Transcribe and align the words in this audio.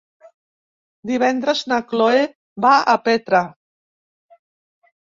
Divendres 1.09 1.61
na 1.73 1.79
Cloè 1.93 2.25
va 2.67 2.73
a 2.95 2.97
Petra. 3.11 3.45